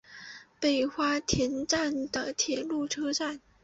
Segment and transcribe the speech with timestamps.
[0.59, 3.39] 北花田站的铁路车站。